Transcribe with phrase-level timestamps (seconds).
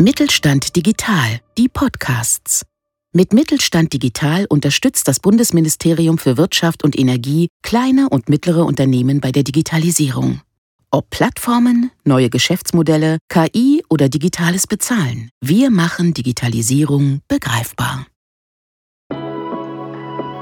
[0.00, 2.64] Mittelstand Digital, die Podcasts.
[3.12, 9.32] Mit Mittelstand Digital unterstützt das Bundesministerium für Wirtschaft und Energie kleine und mittlere Unternehmen bei
[9.32, 10.40] der Digitalisierung.
[10.92, 18.06] Ob Plattformen, neue Geschäftsmodelle, KI oder digitales Bezahlen, wir machen Digitalisierung begreifbar.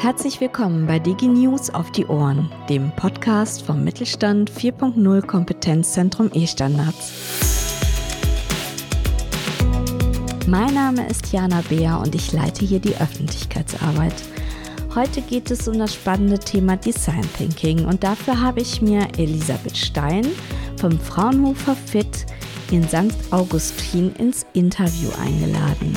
[0.01, 7.86] Herzlich willkommen bei DigiNews auf die Ohren, dem Podcast vom Mittelstand 4.0 Kompetenzzentrum E-Standards.
[10.49, 14.15] Mein Name ist Jana Beer und ich leite hier die Öffentlichkeitsarbeit.
[14.95, 19.77] Heute geht es um das spannende Thema Design Thinking und dafür habe ich mir Elisabeth
[19.77, 20.25] Stein
[20.77, 22.27] vom Fraunhofer FIT
[22.71, 23.33] in St.
[23.33, 25.97] Augustin ins Interview eingeladen.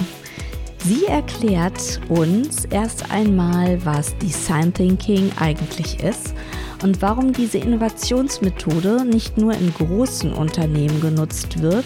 [0.83, 6.33] Sie erklärt uns erst einmal, was Design Thinking eigentlich ist
[6.81, 11.85] und warum diese Innovationsmethode nicht nur in großen Unternehmen genutzt wird,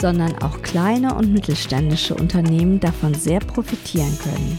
[0.00, 4.58] sondern auch kleine und mittelständische Unternehmen davon sehr profitieren können.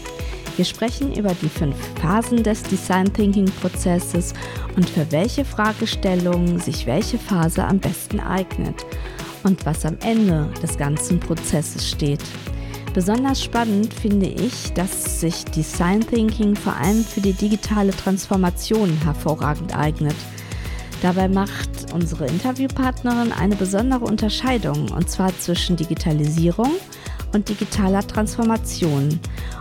[0.56, 4.34] Wir sprechen über die fünf Phasen des Design Thinking Prozesses
[4.76, 8.84] und für welche Fragestellungen sich welche Phase am besten eignet
[9.44, 12.22] und was am Ende des ganzen Prozesses steht.
[12.94, 19.74] Besonders spannend finde ich, dass sich Design Thinking vor allem für die digitale Transformation hervorragend
[19.74, 20.14] eignet.
[21.02, 26.70] Dabei macht unsere Interviewpartnerin eine besondere Unterscheidung, und zwar zwischen Digitalisierung
[27.34, 29.18] und digitaler Transformation.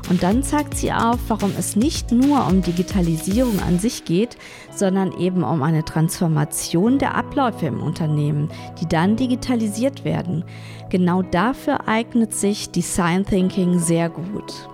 [0.07, 4.37] Und dann zeigt sie auf, warum es nicht nur um Digitalisierung an sich geht,
[4.75, 10.43] sondern eben um eine Transformation der Abläufe im Unternehmen, die dann digitalisiert werden.
[10.89, 14.69] Genau dafür eignet sich Design Thinking sehr gut.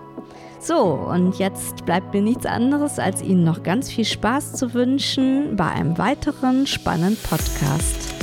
[0.60, 5.56] So, und jetzt bleibt mir nichts anderes, als Ihnen noch ganz viel Spaß zu wünschen
[5.56, 8.17] bei einem weiteren spannenden Podcast.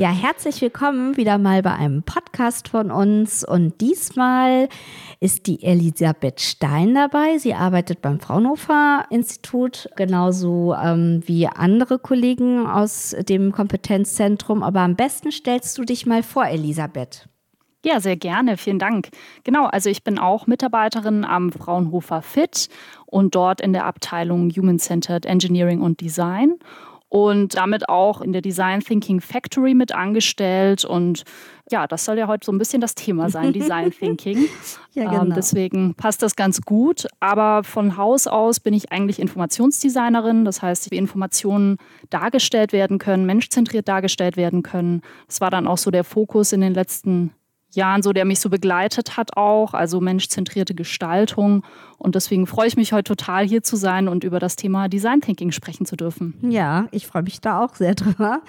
[0.00, 4.70] Ja, herzlich willkommen wieder mal bei einem Podcast von uns und diesmal
[5.20, 7.36] ist die Elisabeth Stein dabei.
[7.36, 14.62] Sie arbeitet beim Fraunhofer Institut, genauso ähm, wie andere Kollegen aus dem Kompetenzzentrum.
[14.62, 17.28] Aber am besten stellst du dich mal vor, Elisabeth.
[17.84, 18.56] Ja, sehr gerne.
[18.56, 19.10] Vielen Dank.
[19.44, 22.70] Genau, also ich bin auch Mitarbeiterin am Fraunhofer FIT
[23.04, 26.54] und dort in der Abteilung Human Centered Engineering und Design
[27.10, 30.84] und damit auch in der Design Thinking Factory mit angestellt.
[30.84, 31.24] Und
[31.68, 34.48] ja, das soll ja heute so ein bisschen das Thema sein, Design Thinking.
[34.92, 35.22] ja, ähm, genau.
[35.24, 37.08] Ähm, deswegen passt das ganz gut.
[37.18, 40.44] Aber von Haus aus bin ich eigentlich Informationsdesignerin.
[40.44, 41.78] Das heißt, wie Informationen
[42.10, 45.02] dargestellt werden können, menschzentriert dargestellt werden können.
[45.26, 47.32] Das war dann auch so der Fokus in den letzten
[47.70, 51.64] Jahren so, der mich so begleitet hat auch, also menschzentrierte Gestaltung.
[51.98, 55.20] Und deswegen freue ich mich heute total hier zu sein und über das Thema Design
[55.20, 56.34] Thinking sprechen zu dürfen.
[56.42, 58.40] Ja, ich freue mich da auch sehr drüber.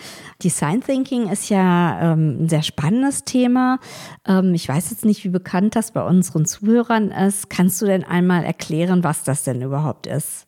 [0.41, 3.79] Design Thinking ist ja ähm, ein sehr spannendes Thema.
[4.25, 7.49] Ähm, ich weiß jetzt nicht, wie bekannt das bei unseren Zuhörern ist.
[7.49, 10.47] Kannst du denn einmal erklären, was das denn überhaupt ist?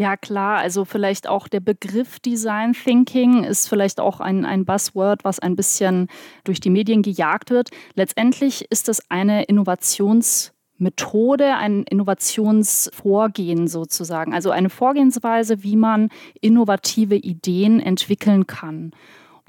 [0.00, 0.56] Ja, klar.
[0.56, 5.56] Also vielleicht auch der Begriff Design Thinking ist vielleicht auch ein, ein Buzzword, was ein
[5.56, 6.06] bisschen
[6.44, 7.68] durch die Medien gejagt wird.
[7.96, 14.32] Letztendlich ist es eine Innovationsmethode, ein Innovationsvorgehen sozusagen.
[14.32, 16.08] Also eine Vorgehensweise, wie man
[16.40, 18.92] innovative Ideen entwickeln kann.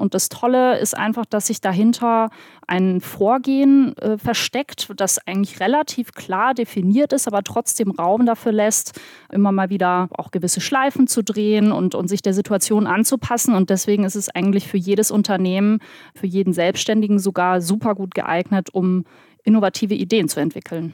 [0.01, 2.29] Und das Tolle ist einfach, dass sich dahinter
[2.67, 8.99] ein Vorgehen äh, versteckt, das eigentlich relativ klar definiert ist, aber trotzdem Raum dafür lässt,
[9.31, 13.53] immer mal wieder auch gewisse Schleifen zu drehen und, und sich der Situation anzupassen.
[13.53, 15.79] Und deswegen ist es eigentlich für jedes Unternehmen,
[16.15, 19.05] für jeden Selbstständigen sogar super gut geeignet, um
[19.43, 20.93] innovative Ideen zu entwickeln.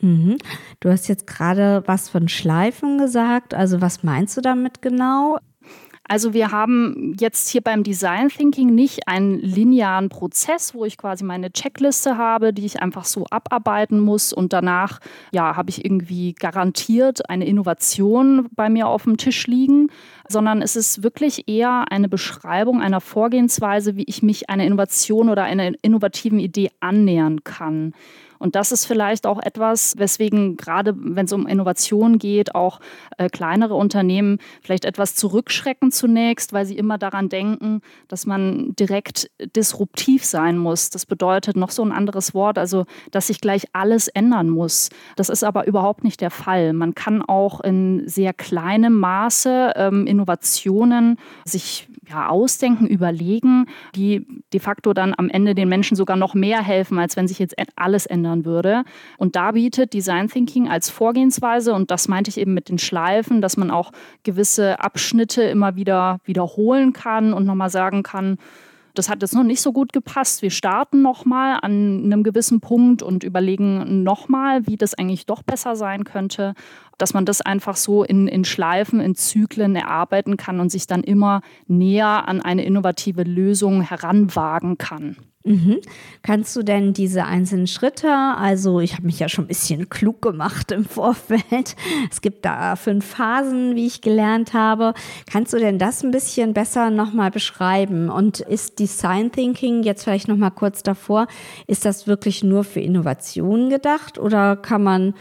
[0.00, 0.38] Mhm.
[0.80, 3.54] Du hast jetzt gerade was von Schleifen gesagt.
[3.54, 5.38] Also was meinst du damit genau?
[6.10, 11.22] Also wir haben jetzt hier beim Design Thinking nicht einen linearen Prozess, wo ich quasi
[11.22, 15.00] meine Checkliste habe, die ich einfach so abarbeiten muss und danach
[15.32, 19.88] ja, habe ich irgendwie garantiert eine Innovation bei mir auf dem Tisch liegen,
[20.28, 25.44] sondern es ist wirklich eher eine Beschreibung einer Vorgehensweise, wie ich mich einer Innovation oder
[25.44, 27.92] einer innovativen Idee annähern kann.
[28.38, 32.80] Und das ist vielleicht auch etwas, weswegen gerade wenn es um Innovation geht, auch
[33.16, 39.30] äh, kleinere Unternehmen vielleicht etwas zurückschrecken zunächst, weil sie immer daran denken, dass man direkt
[39.56, 40.90] disruptiv sein muss.
[40.90, 44.90] Das bedeutet noch so ein anderes Wort, also dass sich gleich alles ändern muss.
[45.16, 46.72] Das ist aber überhaupt nicht der Fall.
[46.72, 54.60] Man kann auch in sehr kleinem Maße ähm, Innovationen sich ja, ausdenken, überlegen, die de
[54.60, 58.06] facto dann am Ende den Menschen sogar noch mehr helfen, als wenn sich jetzt alles
[58.06, 58.84] ändern würde.
[59.18, 63.40] Und da bietet Design Thinking als Vorgehensweise, und das meinte ich eben mit den Schleifen,
[63.40, 68.38] dass man auch gewisse Abschnitte immer wieder wiederholen kann und nochmal sagen kann,
[68.98, 70.42] das hat jetzt noch nicht so gut gepasst.
[70.42, 75.76] Wir starten nochmal an einem gewissen Punkt und überlegen nochmal, wie das eigentlich doch besser
[75.76, 76.54] sein könnte.
[76.98, 81.04] Dass man das einfach so in, in Schleifen, in Zyklen erarbeiten kann und sich dann
[81.04, 85.16] immer näher an eine innovative Lösung heranwagen kann.
[85.44, 85.78] Mhm.
[86.22, 90.20] Kannst du denn diese einzelnen Schritte, also ich habe mich ja schon ein bisschen klug
[90.20, 91.76] gemacht im Vorfeld,
[92.10, 94.94] es gibt da fünf Phasen, wie ich gelernt habe,
[95.30, 98.10] kannst du denn das ein bisschen besser nochmal beschreiben?
[98.10, 101.28] Und ist Design Thinking jetzt vielleicht nochmal kurz davor,
[101.66, 105.14] ist das wirklich nur für Innovationen gedacht oder kann man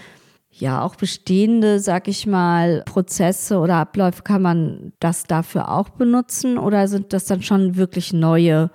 [0.51, 6.57] ja auch bestehende, sag ich mal, Prozesse oder Abläufe, kann man das dafür auch benutzen
[6.57, 8.71] oder sind das dann schon wirklich neue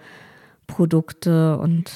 [0.73, 1.91] Produkte und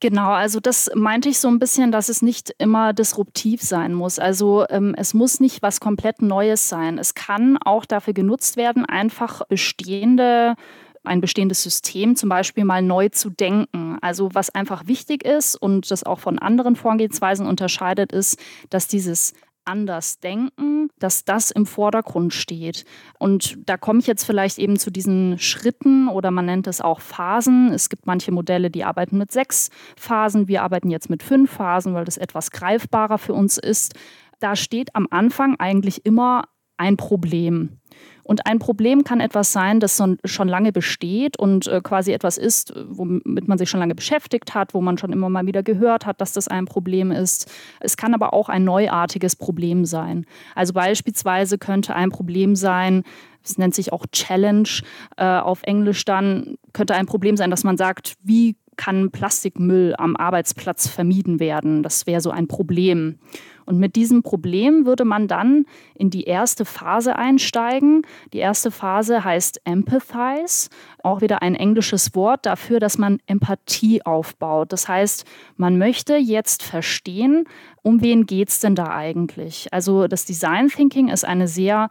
[0.00, 4.18] Genau, also das meinte ich so ein bisschen, dass es nicht immer disruptiv sein muss.
[4.18, 6.98] Also ähm, es muss nicht was komplett Neues sein.
[6.98, 10.56] Es kann auch dafür genutzt werden, einfach bestehende
[11.04, 13.98] ein bestehendes System zum Beispiel mal neu zu denken.
[14.00, 18.38] Also was einfach wichtig ist und das auch von anderen Vorgehensweisen unterscheidet, ist,
[18.70, 22.84] dass dieses anders denken, dass das im Vordergrund steht.
[23.18, 27.00] Und da komme ich jetzt vielleicht eben zu diesen Schritten oder man nennt es auch
[27.00, 27.72] Phasen.
[27.72, 30.48] Es gibt manche Modelle, die arbeiten mit sechs Phasen.
[30.48, 33.94] Wir arbeiten jetzt mit fünf Phasen, weil das etwas greifbarer für uns ist.
[34.40, 36.44] Da steht am Anfang eigentlich immer
[36.76, 37.78] ein Problem.
[38.24, 42.74] Und ein Problem kann etwas sein, das schon lange besteht und äh, quasi etwas ist,
[42.88, 46.20] womit man sich schon lange beschäftigt hat, wo man schon immer mal wieder gehört hat,
[46.20, 47.50] dass das ein Problem ist.
[47.80, 50.26] Es kann aber auch ein neuartiges Problem sein.
[50.54, 53.04] Also beispielsweise könnte ein Problem sein,
[53.44, 54.68] es nennt sich auch Challenge
[55.16, 60.16] äh, auf Englisch dann, könnte ein Problem sein, dass man sagt, wie kann Plastikmüll am
[60.16, 61.82] Arbeitsplatz vermieden werden?
[61.82, 63.18] Das wäre so ein Problem.
[63.66, 68.02] Und mit diesem Problem würde man dann in die erste Phase einsteigen.
[68.32, 70.68] Die erste Phase heißt Empathize,
[71.02, 74.72] auch wieder ein englisches Wort dafür, dass man Empathie aufbaut.
[74.72, 75.24] Das heißt,
[75.56, 77.44] man möchte jetzt verstehen,
[77.82, 79.68] um wen geht es denn da eigentlich?
[79.72, 81.88] Also das Design Thinking ist eine sehr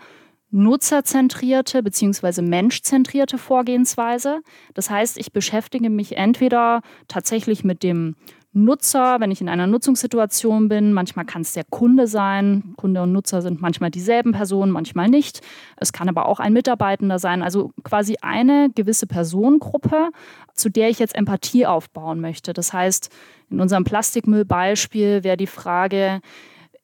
[0.54, 2.42] nutzerzentrierte bzw.
[2.42, 4.42] menschzentrierte Vorgehensweise.
[4.76, 8.16] Das heißt, ich beschäftige mich entweder tatsächlich mit dem
[8.56, 10.94] Nutzer, wenn ich in einer Nutzungssituation bin.
[10.94, 12.76] Manchmal kann es der Kunde sein.
[12.78, 15.42] Kunde und Nutzer sind manchmal dieselben Personen, manchmal nicht.
[15.78, 17.42] Es kann aber auch ein Mitarbeitender sein.
[17.42, 20.10] Also quasi eine gewisse Personengruppe,
[20.54, 22.54] zu der ich jetzt Empathie aufbauen möchte.
[22.54, 23.10] Das heißt,
[23.50, 26.22] in unserem Plastikmüllbeispiel wäre die Frage,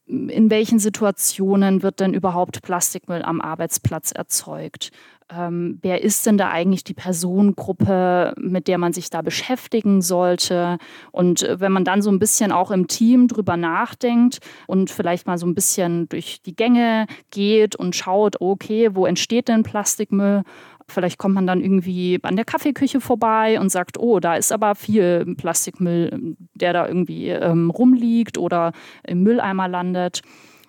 [0.10, 4.92] in welchen Situationen wird denn überhaupt Plastikmüll am Arbeitsplatz erzeugt?
[5.32, 10.80] Ähm, wer ist denn da eigentlich die Personengruppe, mit der man sich da beschäftigen sollte?
[11.12, 15.28] Und äh, wenn man dann so ein bisschen auch im Team drüber nachdenkt und vielleicht
[15.28, 20.44] mal so ein bisschen durch die Gänge geht und schaut, okay, wo entsteht denn Plastikmüll?
[20.92, 24.76] Vielleicht kommt man dann irgendwie an der Kaffeeküche vorbei und sagt, oh, da ist aber
[24.76, 28.74] viel Plastikmüll, der da irgendwie ähm, rumliegt oder
[29.06, 30.22] im Mülleimer landet.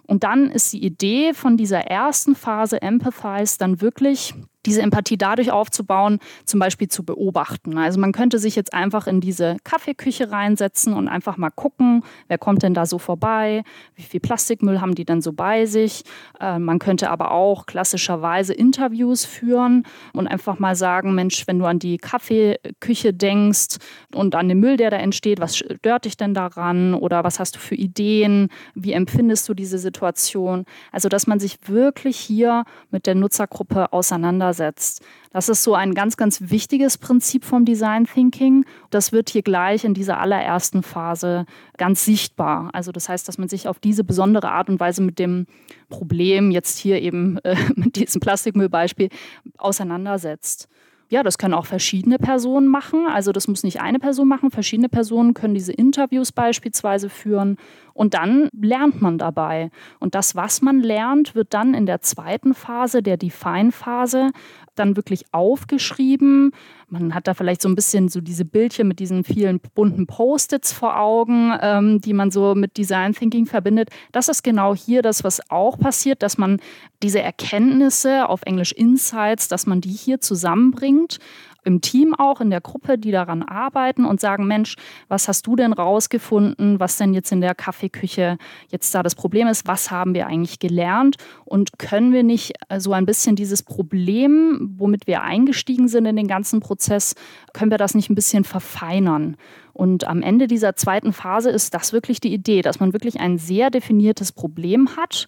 [0.06, 4.34] Und dann ist die Idee von dieser ersten Phase Empathize dann wirklich
[4.66, 7.78] diese Empathie dadurch aufzubauen, zum Beispiel zu beobachten.
[7.78, 12.36] Also man könnte sich jetzt einfach in diese Kaffeeküche reinsetzen und einfach mal gucken, wer
[12.36, 13.62] kommt denn da so vorbei,
[13.94, 16.02] wie viel Plastikmüll haben die denn so bei sich.
[16.40, 21.64] Äh, man könnte aber auch klassischerweise Interviews führen und einfach mal sagen, Mensch, wenn du
[21.64, 23.76] an die Kaffeeküche denkst
[24.14, 27.56] und an den Müll, der da entsteht, was stört dich denn daran oder was hast
[27.56, 30.66] du für Ideen, wie empfindest du diese Situation?
[30.92, 35.02] Also dass man sich wirklich hier mit der Nutzergruppe auseinandersetzt auseinandersetzt.
[35.32, 38.64] Das ist so ein ganz, ganz wichtiges Prinzip vom Design Thinking.
[38.90, 42.70] Das wird hier gleich in dieser allerersten Phase ganz sichtbar.
[42.72, 45.46] Also das heißt, dass man sich auf diese besondere Art und Weise mit dem
[45.88, 49.08] Problem, jetzt hier eben äh, mit diesem Plastikmüllbeispiel,
[49.56, 50.68] auseinandersetzt
[51.12, 53.06] ja, das können auch verschiedene Personen machen.
[53.12, 54.52] Also das muss nicht eine Person machen.
[54.52, 57.56] Verschiedene Personen können diese Interviews beispielsweise führen
[58.00, 59.70] und dann lernt man dabei.
[59.98, 64.30] Und das, was man lernt, wird dann in der zweiten Phase, der Define-Phase,
[64.74, 66.52] dann wirklich aufgeschrieben.
[66.88, 70.72] Man hat da vielleicht so ein bisschen so diese Bildchen mit diesen vielen bunten Post-its
[70.72, 73.90] vor Augen, ähm, die man so mit Design Thinking verbindet.
[74.12, 76.58] Das ist genau hier das, was auch passiert, dass man
[77.02, 81.18] diese Erkenntnisse, auf Englisch Insights, dass man die hier zusammenbringt
[81.64, 84.76] im Team auch, in der Gruppe, die daran arbeiten und sagen, Mensch,
[85.08, 88.38] was hast du denn rausgefunden, was denn jetzt in der Kaffeeküche
[88.68, 92.92] jetzt da das Problem ist, was haben wir eigentlich gelernt und können wir nicht so
[92.92, 97.14] ein bisschen dieses Problem, womit wir eingestiegen sind in den ganzen Prozess,
[97.52, 99.36] können wir das nicht ein bisschen verfeinern?
[99.72, 103.38] Und am Ende dieser zweiten Phase ist das wirklich die Idee, dass man wirklich ein
[103.38, 105.26] sehr definiertes Problem hat.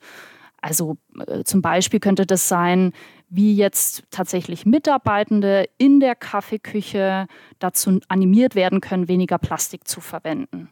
[0.61, 0.97] Also
[1.27, 2.93] äh, zum Beispiel könnte das sein,
[3.35, 7.27] wie jetzt tatsächlich Mitarbeitende in der Kaffeeküche
[7.59, 10.69] dazu animiert werden können, weniger Plastik zu verwenden.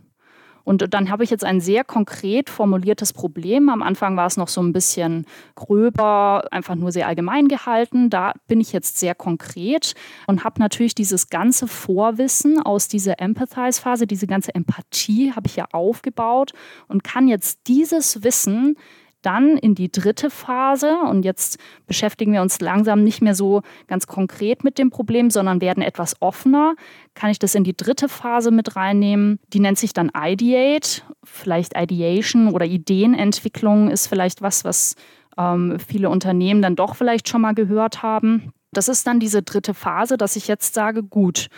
[0.62, 3.70] Und dann habe ich jetzt ein sehr konkret formuliertes Problem.
[3.70, 5.24] Am Anfang war es noch so ein bisschen
[5.54, 8.10] gröber, einfach nur sehr allgemein gehalten.
[8.10, 9.94] Da bin ich jetzt sehr konkret
[10.26, 15.64] und habe natürlich dieses ganze Vorwissen aus dieser Empathize-Phase, diese ganze Empathie habe ich ja
[15.72, 16.52] aufgebaut
[16.88, 18.76] und kann jetzt dieses Wissen
[19.22, 24.06] dann in die dritte Phase und jetzt beschäftigen wir uns langsam nicht mehr so ganz
[24.06, 26.74] konkret mit dem Problem, sondern werden etwas offener.
[27.14, 29.38] Kann ich das in die dritte Phase mit reinnehmen?
[29.52, 31.02] Die nennt sich dann Ideate.
[31.24, 34.94] Vielleicht Ideation oder Ideenentwicklung ist vielleicht was, was
[35.38, 38.52] ähm, viele Unternehmen dann doch vielleicht schon mal gehört haben.
[38.72, 41.48] Das ist dann diese dritte Phase, dass ich jetzt sage, gut,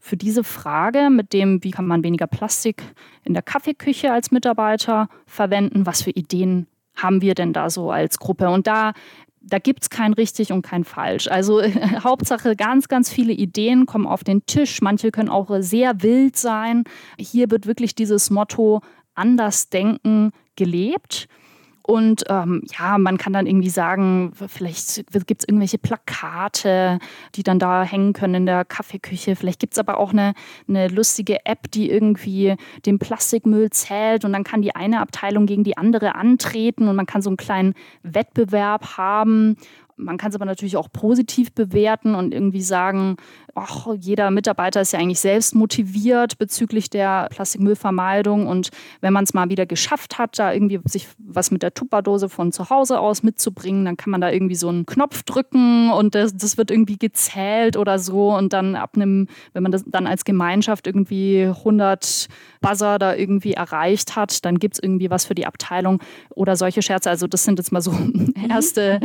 [0.00, 2.82] für diese Frage mit dem, wie kann man weniger Plastik
[3.24, 6.66] in der Kaffeeküche als Mitarbeiter verwenden, was für Ideen
[6.98, 8.50] haben wir denn da so als Gruppe?
[8.50, 8.92] Und da
[9.40, 11.28] da gibt es kein richtig und kein falsch.
[11.28, 11.62] Also
[12.04, 14.82] Hauptsache, ganz, ganz viele Ideen kommen auf den Tisch.
[14.82, 16.84] Manche können auch sehr wild sein.
[17.18, 18.80] Hier wird wirklich dieses Motto
[19.14, 21.28] anders denken gelebt.
[21.90, 26.98] Und ähm, ja, man kann dann irgendwie sagen, vielleicht gibt es irgendwelche Plakate,
[27.34, 29.34] die dann da hängen können in der Kaffeeküche.
[29.36, 30.34] Vielleicht gibt es aber auch eine,
[30.68, 35.64] eine lustige App, die irgendwie den Plastikmüll zählt und dann kann die eine Abteilung gegen
[35.64, 39.56] die andere antreten und man kann so einen kleinen Wettbewerb haben.
[39.98, 43.16] Man kann es aber natürlich auch positiv bewerten und irgendwie sagen,
[43.54, 48.46] ach, jeder Mitarbeiter ist ja eigentlich selbst motiviert bezüglich der Plastikmüllvermeidung.
[48.46, 52.28] Und wenn man es mal wieder geschafft hat, da irgendwie sich was mit der Tupperdose
[52.28, 56.14] von zu Hause aus mitzubringen, dann kann man da irgendwie so einen Knopf drücken und
[56.14, 58.34] das, das wird irgendwie gezählt oder so.
[58.34, 62.28] Und dann ab einem, wenn man das dann als Gemeinschaft irgendwie 100
[62.60, 66.00] Buzzer da irgendwie erreicht hat, dann gibt es irgendwie was für die Abteilung
[66.30, 67.10] oder solche Scherze.
[67.10, 67.92] Also das sind jetzt mal so
[68.48, 69.00] erste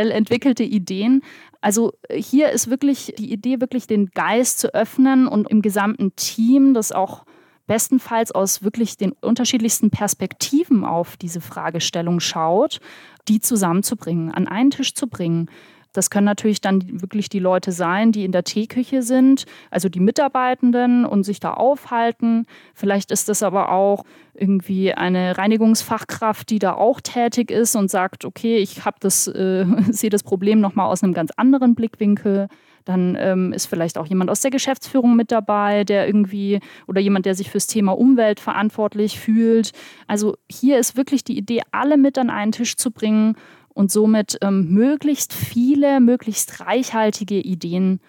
[0.00, 1.22] schnell entwickelte Ideen.
[1.60, 6.72] Also hier ist wirklich die Idee, wirklich den Geist zu öffnen und im gesamten Team
[6.72, 7.24] das auch
[7.66, 12.80] bestenfalls aus wirklich den unterschiedlichsten Perspektiven auf diese Fragestellung schaut,
[13.28, 15.50] die zusammenzubringen, an einen Tisch zu bringen.
[15.92, 20.00] Das können natürlich dann wirklich die Leute sein, die in der Teeküche sind, also die
[20.00, 22.46] Mitarbeitenden und sich da aufhalten.
[22.74, 24.04] Vielleicht ist das aber auch
[24.34, 29.66] irgendwie eine Reinigungsfachkraft, die da auch tätig ist und sagt, okay, ich habe das, äh,
[29.90, 32.48] sehe das Problem nochmal aus einem ganz anderen Blickwinkel.
[32.84, 37.26] Dann ähm, ist vielleicht auch jemand aus der Geschäftsführung mit dabei, der irgendwie oder jemand,
[37.26, 39.72] der sich fürs Thema Umwelt verantwortlich fühlt.
[40.06, 43.36] Also hier ist wirklich die Idee, alle mit an einen Tisch zu bringen
[43.74, 48.00] und somit ähm, möglichst viele, möglichst reichhaltige Ideen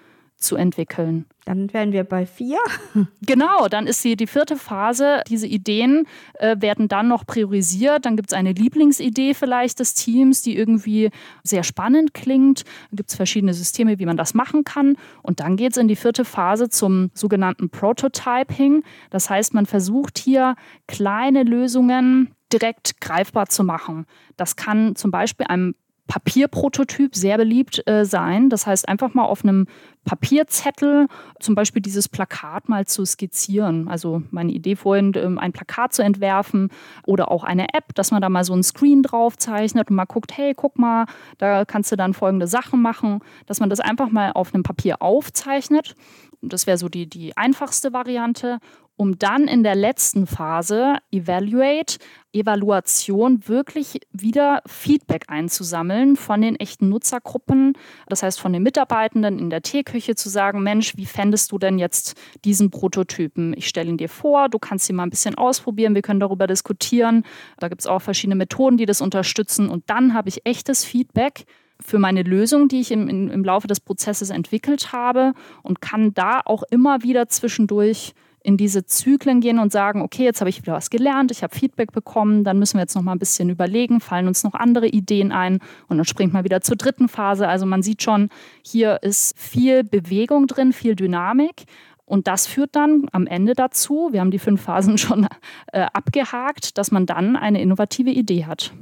[0.41, 1.25] zu entwickeln.
[1.45, 2.59] Dann wären wir bei vier.
[3.25, 5.21] Genau, dann ist sie die vierte Phase.
[5.29, 8.05] Diese Ideen äh, werden dann noch priorisiert.
[8.05, 11.11] Dann gibt es eine Lieblingsidee vielleicht des Teams, die irgendwie
[11.43, 12.63] sehr spannend klingt.
[12.89, 14.97] Dann gibt es verschiedene Systeme, wie man das machen kann.
[15.21, 18.83] Und dann geht es in die vierte Phase zum sogenannten Prototyping.
[19.09, 20.55] Das heißt, man versucht hier
[20.87, 24.05] kleine Lösungen direkt greifbar zu machen.
[24.35, 25.75] Das kann zum Beispiel einem
[26.07, 28.49] Papierprototyp sehr beliebt äh, sein.
[28.49, 29.67] Das heißt, einfach mal auf einem
[30.03, 31.07] Papierzettel
[31.39, 33.87] zum Beispiel dieses Plakat mal zu skizzieren.
[33.87, 36.69] Also meine Idee vorhin, ähm, ein Plakat zu entwerfen
[37.05, 40.05] oder auch eine App, dass man da mal so einen Screen drauf zeichnet und mal
[40.05, 41.05] guckt, hey, guck mal,
[41.37, 45.01] da kannst du dann folgende Sachen machen, dass man das einfach mal auf einem Papier
[45.01, 45.95] aufzeichnet.
[46.41, 48.59] Das wäre so die, die einfachste Variante
[49.01, 51.97] um dann in der letzten Phase, Evaluate,
[52.33, 57.73] Evaluation, wirklich wieder Feedback einzusammeln von den echten Nutzergruppen.
[58.09, 61.79] Das heißt, von den Mitarbeitenden in der Teeküche zu sagen, Mensch, wie fändest du denn
[61.79, 62.15] jetzt
[62.45, 63.55] diesen Prototypen?
[63.57, 66.45] Ich stelle ihn dir vor, du kannst ihn mal ein bisschen ausprobieren, wir können darüber
[66.45, 67.23] diskutieren.
[67.57, 69.67] Da gibt es auch verschiedene Methoden, die das unterstützen.
[69.67, 71.45] Und dann habe ich echtes Feedback
[71.79, 76.41] für meine Lösung, die ich im, im Laufe des Prozesses entwickelt habe und kann da
[76.45, 80.73] auch immer wieder zwischendurch in diese Zyklen gehen und sagen, okay, jetzt habe ich wieder
[80.73, 83.99] was gelernt, ich habe Feedback bekommen, dann müssen wir jetzt noch mal ein bisschen überlegen,
[83.99, 87.47] fallen uns noch andere Ideen ein und dann springt man wieder zur dritten Phase.
[87.47, 88.29] Also man sieht schon,
[88.65, 91.63] hier ist viel Bewegung drin, viel Dynamik.
[92.05, 95.27] Und das führt dann am Ende dazu, wir haben die fünf Phasen schon
[95.71, 98.73] äh, abgehakt, dass man dann eine innovative Idee hat.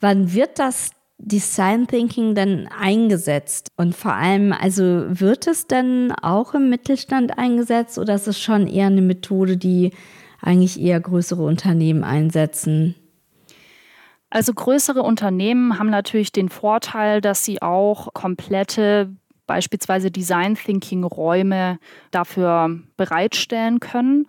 [0.00, 0.90] Wann wird das
[1.24, 3.70] Design Thinking denn eingesetzt?
[3.76, 8.66] Und vor allem, also wird es denn auch im Mittelstand eingesetzt oder ist es schon
[8.66, 9.92] eher eine Methode, die
[10.40, 12.96] eigentlich eher größere Unternehmen einsetzen?
[14.30, 19.14] Also größere Unternehmen haben natürlich den Vorteil, dass sie auch komplette
[19.46, 21.78] beispielsweise Design Thinking Räume
[22.10, 24.26] dafür bereitstellen können.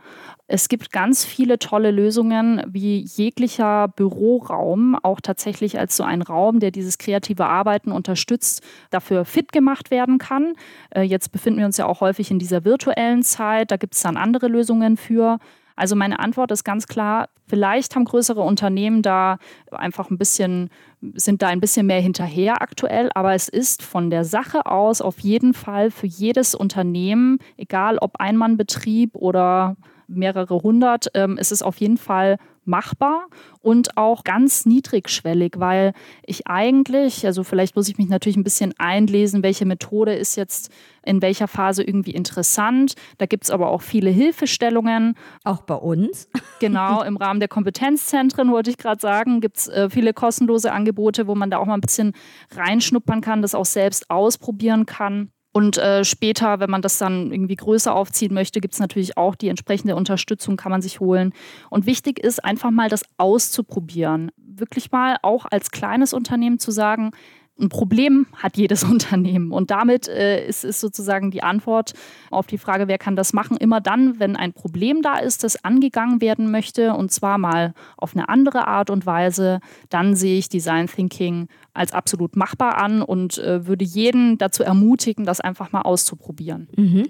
[0.48, 6.60] Es gibt ganz viele tolle Lösungen, wie jeglicher Büroraum auch tatsächlich als so ein Raum,
[6.60, 10.54] der dieses kreative Arbeiten unterstützt, dafür fit gemacht werden kann.
[10.90, 14.02] Äh, jetzt befinden wir uns ja auch häufig in dieser virtuellen Zeit, da gibt es
[14.02, 15.40] dann andere Lösungen für.
[15.78, 19.38] Also meine Antwort ist ganz klar, vielleicht haben größere Unternehmen da
[19.72, 20.70] einfach ein bisschen,
[21.16, 25.20] sind da ein bisschen mehr hinterher aktuell, aber es ist von der Sache aus auf
[25.20, 31.78] jeden Fall für jedes Unternehmen, egal ob Einmannbetrieb oder mehrere hundert, ähm, ist es auf
[31.78, 33.28] jeden Fall machbar
[33.60, 35.94] und auch ganz niedrigschwellig, weil
[36.26, 40.72] ich eigentlich, also vielleicht muss ich mich natürlich ein bisschen einlesen, welche Methode ist jetzt
[41.06, 42.94] in welcher Phase irgendwie interessant.
[43.18, 45.16] Da gibt es aber auch viele Hilfestellungen.
[45.44, 46.30] Auch bei uns.
[46.60, 51.28] Genau, im Rahmen der Kompetenzzentren, wollte ich gerade sagen, gibt es äh, viele kostenlose Angebote,
[51.28, 52.14] wo man da auch mal ein bisschen
[52.56, 55.33] reinschnuppern kann, das auch selbst ausprobieren kann.
[55.54, 59.36] Und äh, später, wenn man das dann irgendwie größer aufziehen möchte, gibt es natürlich auch
[59.36, 61.32] die entsprechende Unterstützung, kann man sich holen.
[61.70, 64.32] Und wichtig ist einfach mal das auszuprobieren.
[64.38, 67.12] Wirklich mal auch als kleines Unternehmen zu sagen,
[67.60, 69.52] ein Problem hat jedes Unternehmen.
[69.52, 71.94] Und damit äh, ist, ist sozusagen die Antwort
[72.32, 75.64] auf die Frage, wer kann das machen, immer dann, wenn ein Problem da ist, das
[75.64, 80.50] angegangen werden möchte, und zwar mal auf eine andere Art und Weise, dann sehe ich
[80.50, 85.82] Design Thinking als absolut machbar an und äh, würde jeden dazu ermutigen, das einfach mal
[85.82, 86.68] auszuprobieren.
[86.76, 87.08] Mhm.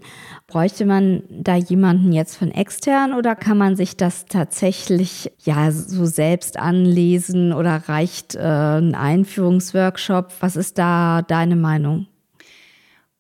[0.47, 6.05] Bräuchte man da jemanden jetzt von extern oder kann man sich das tatsächlich ja so
[6.05, 10.31] selbst anlesen oder reicht äh, ein Einführungsworkshop?
[10.39, 12.07] Was ist da deine Meinung?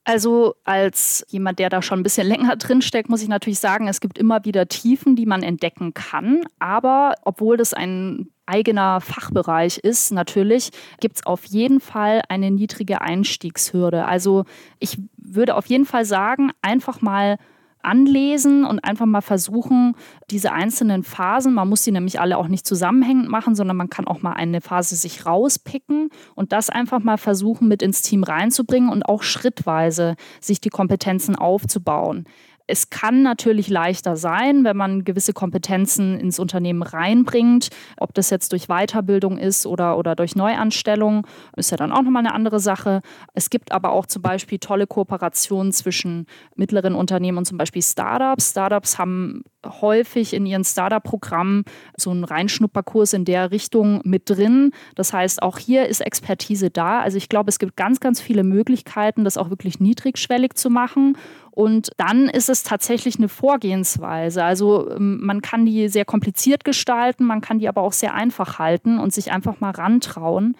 [0.05, 4.01] Also als jemand, der da schon ein bisschen länger drinsteckt, muss ich natürlich sagen, es
[4.01, 6.41] gibt immer wieder Tiefen, die man entdecken kann.
[6.59, 12.99] Aber obwohl das ein eigener Fachbereich ist, natürlich, gibt es auf jeden Fall eine niedrige
[12.99, 14.05] Einstiegshürde.
[14.05, 14.43] Also
[14.79, 17.37] ich würde auf jeden Fall sagen, einfach mal
[17.83, 19.95] anlesen und einfach mal versuchen,
[20.29, 24.07] diese einzelnen Phasen, man muss sie nämlich alle auch nicht zusammenhängend machen, sondern man kann
[24.07, 28.89] auch mal eine Phase sich rauspicken und das einfach mal versuchen mit ins Team reinzubringen
[28.89, 32.25] und auch schrittweise sich die Kompetenzen aufzubauen.
[32.65, 37.69] Es kann natürlich leichter sein, wenn man gewisse Kompetenzen ins Unternehmen reinbringt.
[37.97, 42.25] Ob das jetzt durch Weiterbildung ist oder, oder durch Neuanstellung, ist ja dann auch nochmal
[42.25, 43.01] eine andere Sache.
[43.33, 48.51] Es gibt aber auch zum Beispiel tolle Kooperationen zwischen mittleren Unternehmen und zum Beispiel Startups.
[48.51, 51.63] Startups haben häufig in ihren Startup-Programmen
[51.97, 54.71] so einen Reinschnupperkurs in der Richtung mit drin.
[54.95, 56.99] Das heißt, auch hier ist Expertise da.
[56.99, 61.17] Also ich glaube, es gibt ganz, ganz viele Möglichkeiten, das auch wirklich niedrigschwellig zu machen.
[61.53, 64.43] Und dann ist es tatsächlich eine Vorgehensweise.
[64.43, 68.57] Also ähm, man kann die sehr kompliziert gestalten, man kann die aber auch sehr einfach
[68.57, 70.57] halten und sich einfach mal rantrauen.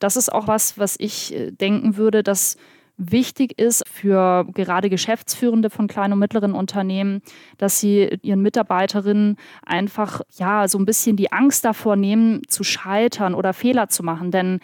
[0.00, 2.58] Das ist auch was, was ich äh, denken würde, dass
[2.98, 7.22] wichtig ist für gerade Geschäftsführende von kleinen und mittleren Unternehmen,
[7.56, 13.34] dass sie ihren Mitarbeiterinnen einfach ja so ein bisschen die Angst davor nehmen, zu scheitern
[13.34, 14.30] oder Fehler zu machen.
[14.30, 14.60] Denn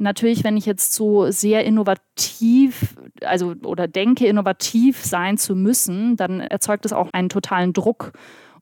[0.00, 6.40] Natürlich, wenn ich jetzt so sehr innovativ, also oder denke, innovativ sein zu müssen, dann
[6.40, 8.12] erzeugt es auch einen totalen Druck.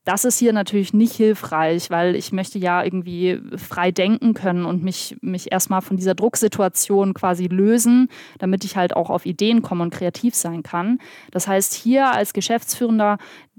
[0.08, 4.82] Das ist hier natürlich nicht hilfreich, weil ich möchte ja irgendwie frei denken können und
[4.82, 9.82] mich, mich erstmal von dieser Drucksituation quasi lösen, damit ich halt auch auf Ideen komme
[9.82, 10.98] und kreativ sein kann.
[11.30, 13.18] Das heißt, hier als Geschäftsführender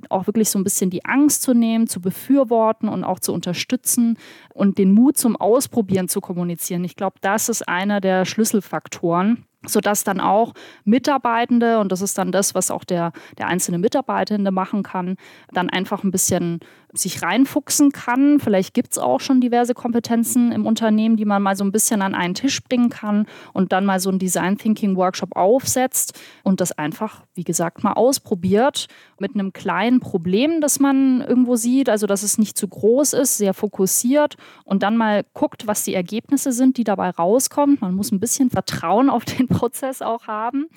[0.09, 4.17] auch wirklich so ein bisschen die Angst zu nehmen, zu befürworten und auch zu unterstützen
[4.51, 6.83] und den Mut zum Ausprobieren zu kommunizieren.
[6.83, 10.53] Ich glaube, das ist einer der Schlüsselfaktoren sodass dann auch
[10.85, 15.17] Mitarbeitende, und das ist dann das, was auch der, der einzelne Mitarbeitende machen kann,
[15.51, 16.59] dann einfach ein bisschen
[16.93, 18.39] sich reinfuchsen kann.
[18.39, 22.02] Vielleicht gibt es auch schon diverse Kompetenzen im Unternehmen, die man mal so ein bisschen
[22.02, 26.62] an einen Tisch bringen kann und dann mal so einen Design Thinking Workshop aufsetzt und
[26.62, 28.88] das einfach, wie gesagt, mal ausprobiert
[29.19, 33.38] mit einem kleinen Problem, das man irgendwo sieht, also dass es nicht zu groß ist,
[33.38, 37.78] sehr fokussiert und dann mal guckt, was die Ergebnisse sind, die dabei rauskommen.
[37.82, 40.67] Man muss ein bisschen Vertrauen auf den Prozess auch haben.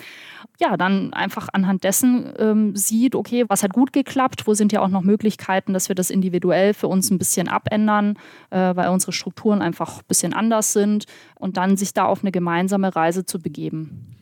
[0.60, 4.80] Ja, dann einfach anhand dessen ähm, sieht, okay, was hat gut geklappt, wo sind ja
[4.80, 8.16] auch noch Möglichkeiten, dass wir das individuell für uns ein bisschen abändern,
[8.50, 11.06] äh, weil unsere Strukturen einfach ein bisschen anders sind
[11.38, 14.16] und dann sich da auf eine gemeinsame Reise zu begeben.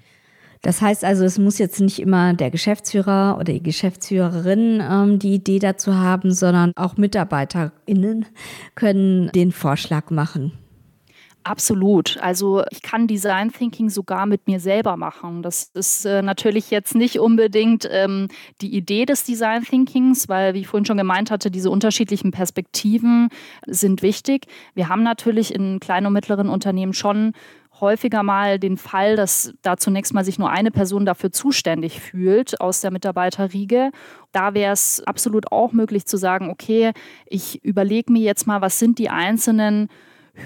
[0.62, 5.34] Das heißt also, es muss jetzt nicht immer der Geschäftsführer oder die Geschäftsführerin ähm, die
[5.34, 8.26] Idee dazu haben, sondern auch MitarbeiterInnen
[8.74, 10.52] können den Vorschlag machen.
[11.42, 12.18] Absolut.
[12.20, 15.42] Also ich kann Design Thinking sogar mit mir selber machen.
[15.42, 18.28] Das ist äh, natürlich jetzt nicht unbedingt ähm,
[18.60, 23.30] die Idee des Design Thinkings, weil, wie ich vorhin schon gemeint hatte, diese unterschiedlichen Perspektiven
[23.66, 24.46] sind wichtig.
[24.74, 27.32] Wir haben natürlich in kleinen und mittleren Unternehmen schon
[27.80, 32.60] häufiger mal den Fall, dass da zunächst mal sich nur eine Person dafür zuständig fühlt
[32.60, 33.90] aus der Mitarbeiterriege.
[34.32, 36.92] Da wäre es absolut auch möglich zu sagen, okay,
[37.24, 39.88] ich überlege mir jetzt mal, was sind die einzelnen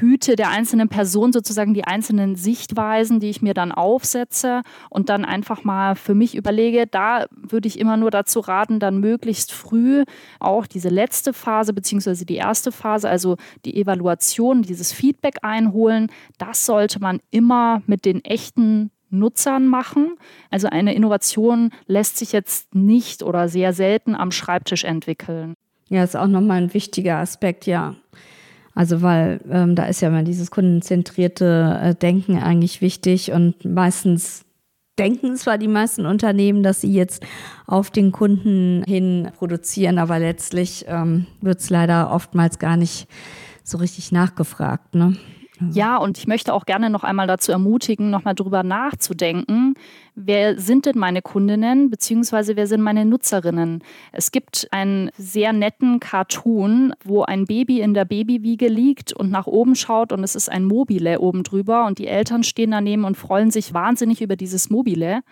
[0.00, 5.24] Hüte der einzelnen Person sozusagen die einzelnen Sichtweisen, die ich mir dann aufsetze und dann
[5.24, 6.86] einfach mal für mich überlege.
[6.86, 10.04] Da würde ich immer nur dazu raten, dann möglichst früh
[10.40, 16.08] auch diese letzte Phase beziehungsweise die erste Phase, also die Evaluation, dieses Feedback einholen.
[16.38, 20.16] Das sollte man immer mit den echten Nutzern machen.
[20.50, 25.54] Also eine Innovation lässt sich jetzt nicht oder sehr selten am Schreibtisch entwickeln.
[25.88, 27.94] Ja, ist auch nochmal ein wichtiger Aspekt, ja.
[28.74, 34.44] Also weil ähm, da ist ja immer dieses kundenzentrierte äh, Denken eigentlich wichtig und meistens
[34.98, 37.24] denken zwar die meisten Unternehmen, dass sie jetzt
[37.66, 43.08] auf den Kunden hin produzieren, aber letztlich ähm, wird es leider oftmals gar nicht
[43.64, 44.94] so richtig nachgefragt.
[44.94, 45.16] Ne?
[45.70, 49.74] Ja, und ich möchte auch gerne noch einmal dazu ermutigen, nochmal drüber nachzudenken,
[50.16, 53.84] wer sind denn meine Kundinnen, beziehungsweise wer sind meine Nutzerinnen.
[54.10, 59.46] Es gibt einen sehr netten Cartoon, wo ein Baby in der Babywiege liegt und nach
[59.46, 63.16] oben schaut und es ist ein Mobile oben drüber und die Eltern stehen daneben und
[63.16, 65.22] freuen sich wahnsinnig über dieses Mobile.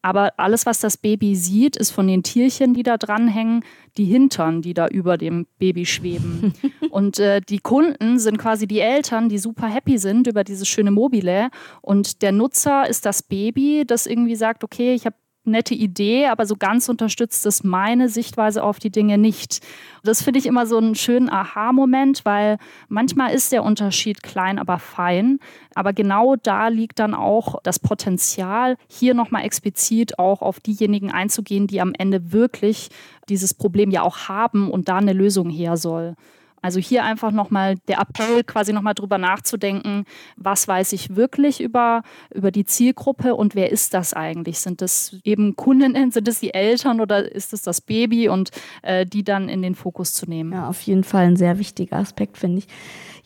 [0.00, 3.64] Aber alles, was das Baby sieht, ist von den Tierchen, die da dranhängen,
[3.96, 6.52] die Hintern, die da über dem Baby schweben.
[6.90, 10.92] und äh, die Kunden sind quasi die Eltern, die super happy sind über dieses schöne
[10.92, 11.50] Mobile.
[11.82, 15.16] Und der Nutzer ist das Baby, das irgendwie sagt, okay, ich habe
[15.48, 19.60] nette Idee, aber so ganz unterstützt es meine Sichtweise auf die Dinge nicht.
[20.04, 22.58] Das finde ich immer so einen schönen Aha-Moment, weil
[22.88, 25.38] manchmal ist der Unterschied klein, aber fein.
[25.74, 31.66] Aber genau da liegt dann auch das Potenzial, hier nochmal explizit auch auf diejenigen einzugehen,
[31.66, 32.88] die am Ende wirklich
[33.28, 36.14] dieses Problem ja auch haben und da eine Lösung her soll.
[36.62, 40.04] Also hier einfach nochmal der Appell, quasi nochmal drüber nachzudenken,
[40.36, 42.02] was weiß ich wirklich über,
[42.34, 44.58] über die Zielgruppe und wer ist das eigentlich?
[44.60, 48.50] Sind das eben Kundinnen, sind es die Eltern oder ist es das Baby und
[48.82, 50.52] äh, die dann in den Fokus zu nehmen?
[50.52, 52.68] Ja, auf jeden Fall ein sehr wichtiger Aspekt, finde ich.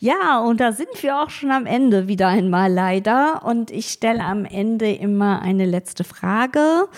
[0.03, 3.45] Ja, und da sind wir auch schon am Ende wieder einmal leider.
[3.45, 6.89] Und ich stelle am Ende immer eine letzte Frage.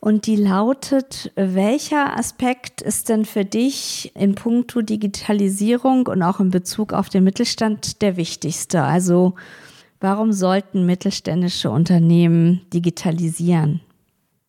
[0.00, 6.50] Und die lautet, welcher Aspekt ist denn für dich in puncto Digitalisierung und auch in
[6.50, 8.82] Bezug auf den Mittelstand der wichtigste?
[8.82, 9.36] Also
[10.00, 13.80] warum sollten mittelständische Unternehmen digitalisieren?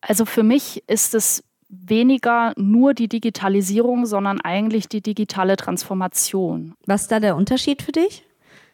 [0.00, 6.74] Also für mich ist es weniger nur die Digitalisierung, sondern eigentlich die digitale Transformation.
[6.86, 8.24] Was ist da der Unterschied für dich?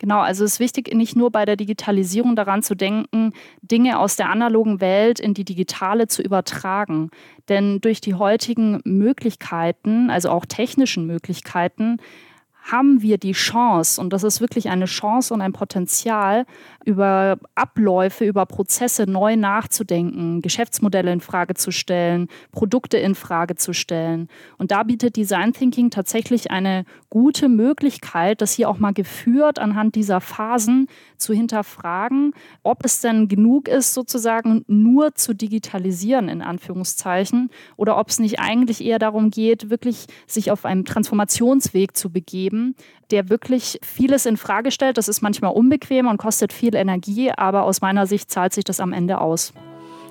[0.00, 3.32] Genau, also es ist wichtig, nicht nur bei der Digitalisierung daran zu denken,
[3.62, 7.11] Dinge aus der analogen Welt in die digitale zu übertragen.
[7.48, 11.98] Denn durch die heutigen Möglichkeiten, also auch technischen Möglichkeiten,
[12.70, 16.44] haben wir die Chance, und das ist wirklich eine Chance und ein Potenzial,
[16.85, 23.74] über Abläufe, über Prozesse neu nachzudenken, Geschäftsmodelle in Frage zu stellen, Produkte in Frage zu
[23.74, 24.28] stellen.
[24.57, 29.96] Und da bietet Design Thinking tatsächlich eine gute Möglichkeit, das hier auch mal geführt anhand
[29.96, 37.50] dieser Phasen zu hinterfragen, ob es denn genug ist, sozusagen nur zu digitalisieren, in Anführungszeichen,
[37.76, 42.58] oder ob es nicht eigentlich eher darum geht, wirklich sich auf einem Transformationsweg zu begeben,
[43.11, 44.99] der wirklich vieles in Frage stellt.
[44.99, 48.81] Das ist manchmal unbequem und kostet viel Energie, aber aus meiner Sicht zahlt sich das
[48.81, 49.53] am Ende aus.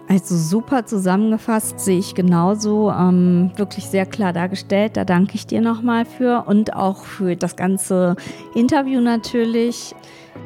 [0.09, 2.91] Also super zusammengefasst, sehe ich genauso.
[2.91, 4.95] Ähm, wirklich sehr klar dargestellt.
[4.95, 8.15] Da danke ich dir nochmal für und auch für das ganze
[8.55, 9.93] Interview natürlich.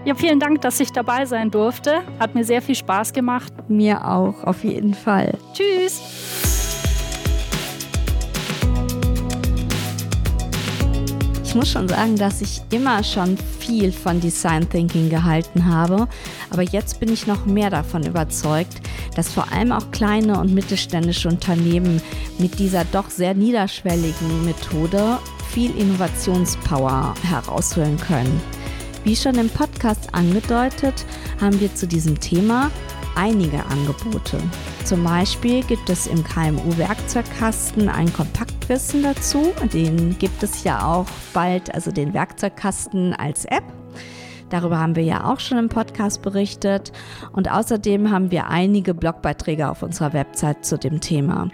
[0.04, 2.02] Ja, vielen Dank, dass ich dabei sein durfte.
[2.20, 3.54] Hat mir sehr viel Spaß gemacht.
[3.68, 5.38] Mir auch, auf jeden Fall.
[5.54, 6.61] Tschüss.
[11.52, 16.08] Ich muss schon sagen, dass ich immer schon viel von Design Thinking gehalten habe,
[16.50, 18.80] aber jetzt bin ich noch mehr davon überzeugt,
[19.18, 22.02] dass vor allem auch kleine und mittelständische Unternehmen
[22.40, 28.40] mit dieser doch sehr niederschwelligen Methode viel Innovationspower herausholen können.
[29.04, 31.06] Wie schon im Podcast angedeutet,
[31.42, 32.72] haben wir zu diesem Thema
[33.16, 34.38] einige Angebote.
[34.86, 39.54] Zum Beispiel gibt es im KMU-Werkzeugkasten ein Kompaktwissen dazu.
[39.74, 43.64] Den gibt es ja auch bald, also den Werkzeugkasten als App.
[44.50, 46.92] Darüber haben wir ja auch schon im Podcast berichtet.
[47.32, 51.50] Und außerdem haben wir einige Blogbeiträge auf unserer Website zu dem Thema.